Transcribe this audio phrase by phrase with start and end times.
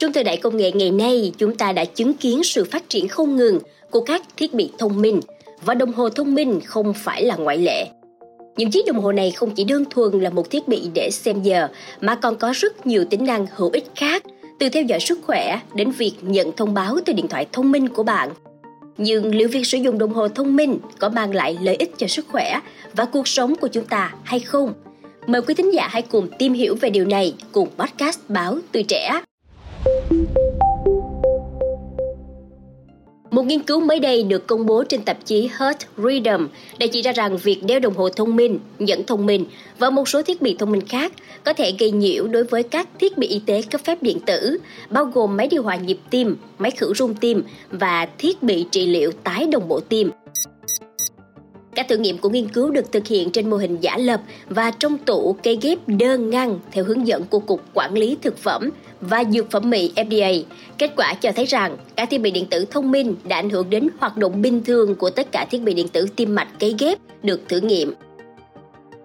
[0.00, 3.08] Trong thời đại công nghệ ngày nay, chúng ta đã chứng kiến sự phát triển
[3.08, 3.58] không ngừng
[3.90, 5.20] của các thiết bị thông minh
[5.62, 7.86] và đồng hồ thông minh không phải là ngoại lệ.
[8.56, 11.42] Những chiếc đồng hồ này không chỉ đơn thuần là một thiết bị để xem
[11.42, 11.68] giờ
[12.00, 14.22] mà còn có rất nhiều tính năng hữu ích khác,
[14.58, 17.88] từ theo dõi sức khỏe đến việc nhận thông báo từ điện thoại thông minh
[17.88, 18.30] của bạn.
[18.98, 22.06] Nhưng liệu việc sử dụng đồng hồ thông minh có mang lại lợi ích cho
[22.06, 22.60] sức khỏe
[22.96, 24.72] và cuộc sống của chúng ta hay không?
[25.26, 28.82] Mời quý thính giả hãy cùng tìm hiểu về điều này cùng podcast báo Tuổi
[28.82, 29.20] Trẻ.
[33.36, 36.46] Một nghiên cứu mới đây được công bố trên tạp chí Heart Rhythm
[36.78, 39.44] đã chỉ ra rằng việc đeo đồng hồ thông minh, nhẫn thông minh
[39.78, 41.12] và một số thiết bị thông minh khác
[41.44, 44.58] có thể gây nhiễu đối với các thiết bị y tế cấp phép điện tử,
[44.90, 48.86] bao gồm máy điều hòa nhịp tim, máy khử rung tim và thiết bị trị
[48.86, 50.10] liệu tái đồng bộ tim.
[51.76, 54.70] Các thử nghiệm của nghiên cứu được thực hiện trên mô hình giả lập và
[54.70, 58.70] trong tủ cây ghép đơn ngăn theo hướng dẫn của Cục Quản lý Thực phẩm
[59.00, 60.42] và Dược phẩm Mỹ FDA.
[60.78, 63.70] Kết quả cho thấy rằng các thiết bị điện tử thông minh đã ảnh hưởng
[63.70, 66.74] đến hoạt động bình thường của tất cả thiết bị điện tử tim mạch cấy
[66.78, 67.94] ghép được thử nghiệm.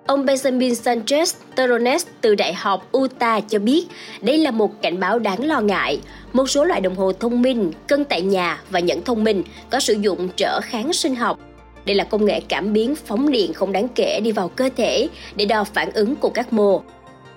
[0.05, 3.88] Ông Benjamin Sanchez Torones từ Đại học Utah cho biết
[4.22, 5.99] đây là một cảnh báo đáng lo ngại.
[6.33, 9.80] Một số loại đồng hồ thông minh, cân tại nhà và nhẫn thông minh có
[9.80, 11.39] sử dụng trở kháng sinh học
[11.85, 15.07] đây là công nghệ cảm biến phóng điện không đáng kể đi vào cơ thể
[15.35, 16.81] để đo phản ứng của các mô.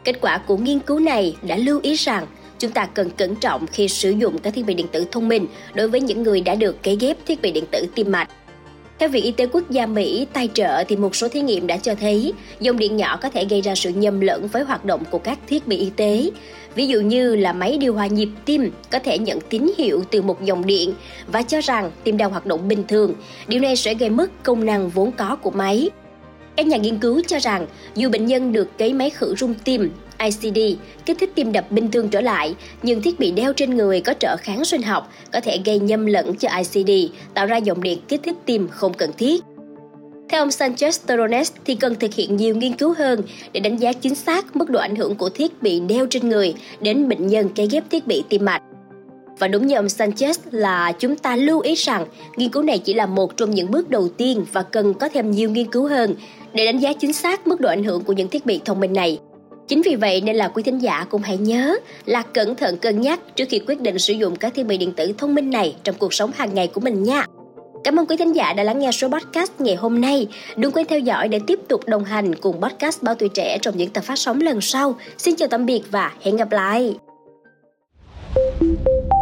[0.05, 2.27] Kết quả của nghiên cứu này đã lưu ý rằng
[2.59, 5.47] chúng ta cần cẩn trọng khi sử dụng các thiết bị điện tử thông minh
[5.75, 8.29] đối với những người đã được cấy ghép thiết bị điện tử tim mạch.
[9.05, 11.77] Theo Viện Y tế Quốc gia Mỹ tài trợ thì một số thí nghiệm đã
[11.77, 15.03] cho thấy dòng điện nhỏ có thể gây ra sự nhầm lẫn với hoạt động
[15.11, 16.31] của các thiết bị y tế.
[16.75, 20.23] Ví dụ như là máy điều hòa nhịp tim có thể nhận tín hiệu từ
[20.23, 20.95] một dòng điện
[21.27, 23.15] và cho rằng tim đang hoạt động bình thường.
[23.49, 25.91] Điều này sẽ gây mất công năng vốn có của máy.
[26.57, 29.91] Các nhà nghiên cứu cho rằng dù bệnh nhân được cấy máy khử rung tim
[30.19, 30.59] ICD
[31.07, 34.15] kích thích tim đập bình thường trở lại, nhưng thiết bị đeo trên người có
[34.21, 36.91] trợ kháng sinh học có thể gây nhầm lẫn cho ICD,
[37.35, 39.43] tạo ra dòng điện kích thích tim không cần thiết.
[40.29, 43.23] Theo ông Sanchez Torones thì cần thực hiện nhiều nghiên cứu hơn
[43.53, 46.55] để đánh giá chính xác mức độ ảnh hưởng của thiết bị đeo trên người
[46.81, 48.63] đến bệnh nhân cấy ghép thiết bị tim mạch.
[49.39, 52.07] Và đúng như ông Sanchez là chúng ta lưu ý rằng
[52.37, 55.31] nghiên cứu này chỉ là một trong những bước đầu tiên và cần có thêm
[55.31, 56.15] nhiều nghiên cứu hơn
[56.53, 58.93] để đánh giá chính xác mức độ ảnh hưởng của những thiết bị thông minh
[58.93, 59.19] này.
[59.69, 61.77] Chính vì vậy nên là quý thính giả cũng hãy nhớ
[62.07, 64.93] là cẩn thận, cân nhắc trước khi quyết định sử dụng các thiết bị điện
[64.93, 67.27] tử thông minh này trong cuộc sống hàng ngày của mình nha.
[67.85, 70.27] Cảm ơn quý thính giả đã lắng nghe số podcast ngày hôm nay.
[70.57, 73.77] Đừng quên theo dõi để tiếp tục đồng hành cùng podcast bao Tuổi Trẻ trong
[73.77, 74.97] những tập phát sóng lần sau.
[75.19, 76.95] Xin chào tạm biệt và hẹn gặp lại.
[78.61, 79.14] thank you